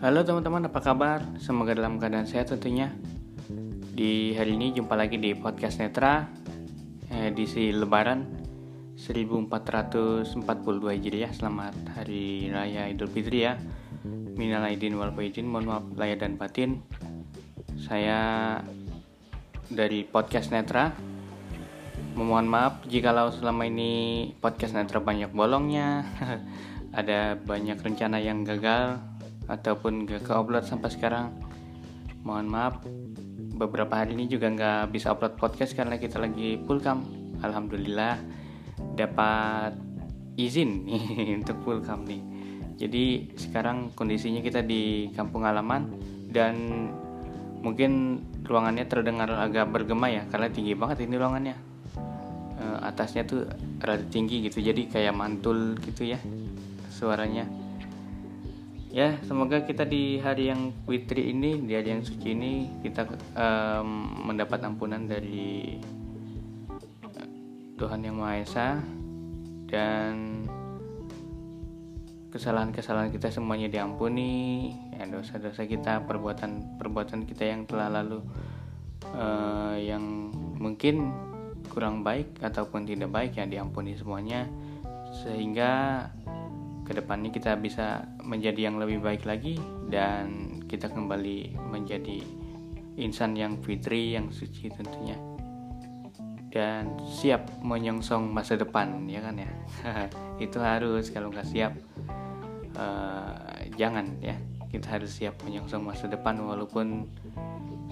[0.00, 1.20] Halo teman-teman, apa kabar?
[1.36, 2.88] Semoga dalam keadaan sehat tentunya.
[3.92, 6.24] Di hari ini jumpa lagi di podcast Netra
[7.12, 8.24] edisi Lebaran
[8.96, 10.40] 1442
[10.96, 11.36] Hijriah.
[11.36, 13.60] Selamat Hari Raya Idul Fitri ya.
[14.40, 16.80] Minal aidin wal faizin, mohon maaf lahir dan batin.
[17.76, 18.56] Saya
[19.68, 20.96] dari podcast Netra
[22.16, 26.08] Memohon maaf jikalau selama ini podcast Netra banyak bolongnya,
[26.96, 29.09] ada banyak rencana yang gagal
[29.50, 31.34] ataupun gak ke upload sampai sekarang.
[32.22, 32.74] Mohon maaf,
[33.58, 37.02] beberapa hari ini juga nggak bisa upload podcast karena kita lagi full cam.
[37.42, 38.20] Alhamdulillah
[38.94, 39.74] dapat
[40.38, 42.22] izin nih untuk full cam nih.
[42.80, 45.92] Jadi sekarang kondisinya kita di kampung halaman
[46.32, 46.56] dan
[47.60, 51.56] mungkin ruangannya terdengar agak bergema ya karena tinggi banget ini ruangannya
[52.56, 53.44] uh, atasnya tuh
[53.84, 56.16] rada tinggi gitu jadi kayak mantul gitu ya
[56.88, 57.44] suaranya
[58.90, 62.52] ya semoga kita di hari yang fitri ini di hari yang suci ini
[62.82, 63.06] kita
[63.38, 65.78] um, mendapat ampunan dari
[67.14, 67.30] eh,
[67.78, 68.82] Tuhan yang Maha Esa
[69.70, 70.42] dan
[72.30, 74.72] kesalahan-kesalahan kita semuanya diampuni.
[74.94, 78.22] Ya dosa-dosa kita perbuatan-perbuatan kita yang telah lalu
[79.10, 81.10] uh, yang mungkin
[81.70, 84.46] kurang baik ataupun tidak baik ya diampuni semuanya.
[85.10, 86.06] Sehingga
[86.90, 89.54] ke depannya kita bisa menjadi yang lebih baik lagi
[89.86, 92.18] dan kita kembali menjadi
[92.98, 95.14] insan yang fitri yang suci tentunya.
[96.50, 99.50] Dan siap menyongsong masa depan ya kan ya?
[100.44, 101.78] Itu harus kalau nggak siap
[102.74, 104.34] uh, jangan ya.
[104.66, 107.06] Kita harus siap menyongsong masa depan walaupun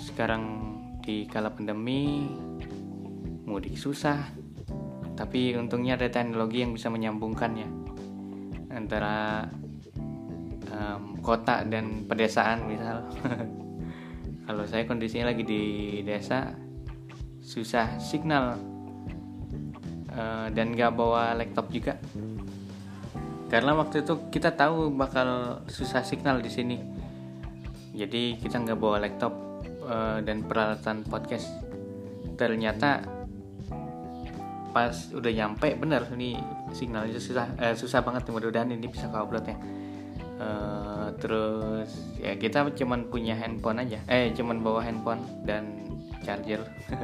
[0.00, 0.72] sekarang
[1.04, 2.32] di kala pandemi
[3.44, 4.24] mudik susah
[5.16, 7.85] tapi untungnya ada teknologi yang bisa menyambungkannya
[8.76, 9.48] antara
[10.68, 13.08] um, kota dan pedesaan misal.
[14.46, 15.62] Kalau saya kondisinya lagi di
[16.04, 16.54] desa
[17.40, 18.60] susah signal
[20.12, 21.96] uh, dan gak bawa laptop juga.
[23.46, 26.78] Karena waktu itu kita tahu bakal susah signal di sini.
[27.96, 29.32] Jadi kita nggak bawa laptop
[29.86, 31.48] uh, dan peralatan podcast.
[32.36, 33.15] Ternyata
[34.76, 36.36] pas udah nyampe bener ini
[36.76, 39.56] signalnya susah eh, susah banget mudah-mudahan ini bisa ke upload ya.
[40.36, 45.80] Uh, terus ya kita cuman punya handphone aja eh cuman bawa handphone dan
[46.20, 46.60] charger.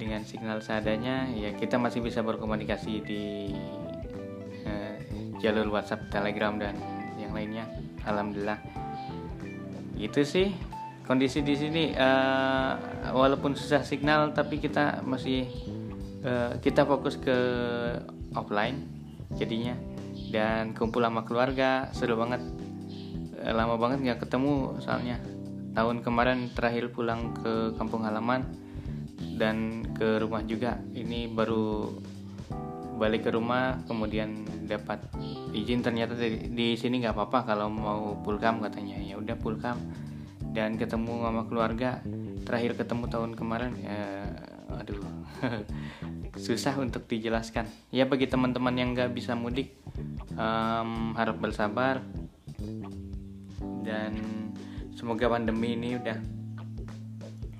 [0.00, 3.52] Dengan signal seadanya ya kita masih bisa berkomunikasi di
[4.64, 4.96] uh,
[5.44, 6.72] jalur WhatsApp, Telegram dan
[7.20, 7.68] yang lainnya.
[8.08, 8.64] Alhamdulillah.
[10.00, 10.56] Itu sih
[11.04, 11.92] kondisi di sini.
[11.92, 15.44] Uh, walaupun susah signal tapi kita masih
[16.24, 17.36] uh, kita fokus ke
[18.34, 18.86] offline
[19.36, 19.76] jadinya.
[20.28, 22.42] Dan kumpul sama keluarga seru banget.
[23.38, 25.18] Uh, lama banget nggak ketemu soalnya.
[25.76, 28.42] Tahun kemarin terakhir pulang ke kampung halaman
[29.38, 30.82] dan ke rumah juga.
[30.90, 31.92] Ini baru
[32.98, 34.98] balik ke rumah kemudian dapat
[35.54, 35.86] izin.
[35.86, 38.98] Ternyata di, di sini nggak apa-apa kalau mau pulkam katanya.
[38.98, 39.78] Ya udah pulkam.
[40.50, 42.02] Dan ketemu sama keluarga
[42.48, 44.24] terakhir ketemu tahun kemarin ya
[44.80, 45.04] aduh
[46.48, 47.68] susah untuk dijelaskan.
[47.92, 49.76] Ya bagi teman-teman yang nggak bisa mudik
[50.38, 52.00] um, harap bersabar.
[53.84, 54.12] Dan
[54.96, 56.18] semoga pandemi ini udah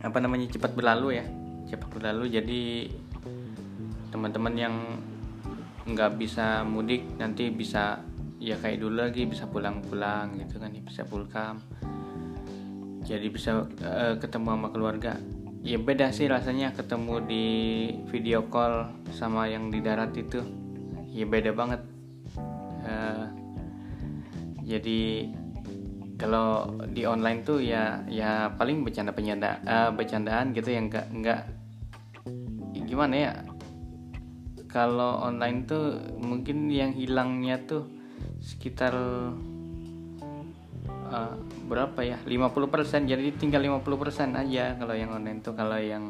[0.04, 1.25] apa namanya cepat berlalu ya.
[1.69, 2.62] Cepat berlalu jadi
[4.09, 4.75] teman-teman yang
[5.88, 8.00] nggak bisa mudik nanti bisa
[8.38, 11.59] ya kayak dulu lagi bisa pulang-pulang gitu kan ya bisa pulang
[13.09, 15.17] jadi bisa uh, ketemu sama keluarga.
[15.65, 17.47] Ya beda sih rasanya ketemu di
[18.13, 20.45] video call sama yang di darat itu.
[21.09, 21.81] Ya beda banget.
[22.85, 23.33] Uh,
[24.69, 25.33] jadi
[26.21, 31.41] kalau di online tuh ya ya paling bercanda bercanda uh, bercandaan gitu yang enggak enggak
[32.85, 33.33] gimana ya?
[34.69, 37.88] Kalau online tuh mungkin yang hilangnya tuh
[38.44, 38.93] sekitar
[41.08, 41.34] uh,
[41.66, 42.16] berapa ya?
[42.22, 45.56] 50% jadi tinggal 50% aja kalau yang online tuh.
[45.56, 46.05] Kalau yang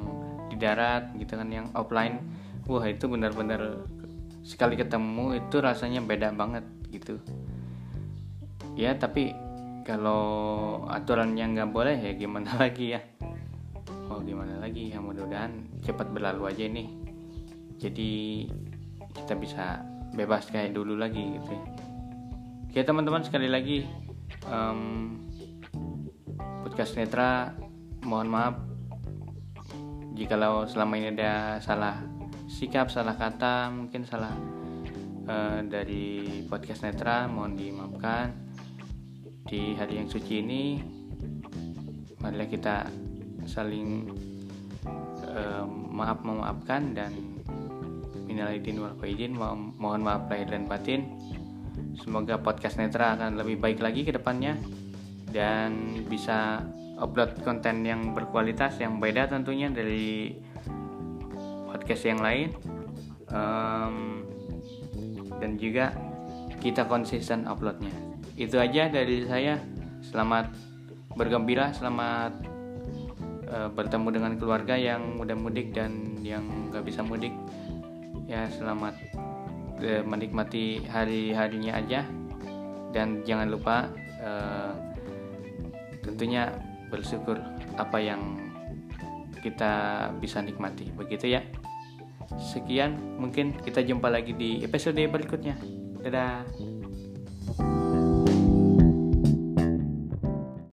[0.48, 2.24] di darat gitu kan yang offline
[2.68, 3.84] wah itu benar-benar
[4.44, 7.20] sekali ketemu itu rasanya beda banget gitu.
[8.78, 9.34] Ya tapi
[9.86, 13.00] kalau aturannya nggak boleh ya gimana lagi ya?
[14.08, 14.92] Oh gimana lagi?
[14.92, 17.08] Ya mudah-mudahan cepat berlalu aja nih
[17.78, 18.10] jadi
[19.14, 19.64] kita bisa
[20.12, 21.54] bebas kayak dulu lagi gitu
[22.74, 22.82] ya.
[22.82, 23.86] Teman-teman sekali lagi
[24.48, 25.20] um,
[26.64, 27.52] podcast netra
[28.04, 28.54] mohon maaf
[30.18, 32.02] jikalau selama ini ada salah
[32.48, 34.32] sikap salah kata mungkin salah
[35.28, 38.32] uh, dari podcast netra mohon dimaafkan.
[39.48, 40.76] Di hari yang suci ini
[42.20, 42.76] marilah kita
[43.48, 44.12] saling
[45.24, 47.12] uh, maaf memaafkan dan
[48.28, 51.08] minal aidin wal faizin mohon maaf lahir dan batin
[51.98, 54.56] semoga podcast netra akan lebih baik lagi ke depannya
[55.28, 56.64] dan bisa
[56.98, 60.34] upload konten yang berkualitas yang beda tentunya dari
[61.68, 62.48] podcast yang lain.
[63.28, 64.24] Um,
[65.38, 65.94] dan juga
[66.58, 67.92] kita konsisten uploadnya.
[68.34, 69.62] Itu aja dari saya.
[70.02, 70.50] Selamat
[71.18, 72.32] bergembira selamat
[73.50, 77.34] uh, bertemu dengan keluarga yang mudah mudik dan yang gak bisa mudik.
[78.28, 78.94] Ya selamat
[80.06, 82.04] menikmati hari-harinya aja.
[82.88, 83.92] Dan jangan lupa
[84.24, 84.72] uh,
[86.00, 86.48] tentunya
[86.88, 87.36] bersyukur
[87.76, 88.40] apa yang
[89.44, 90.88] kita bisa nikmati.
[90.92, 91.44] Begitu ya.
[92.36, 95.56] Sekian mungkin kita jumpa lagi di episode berikutnya.
[96.04, 96.44] Dadah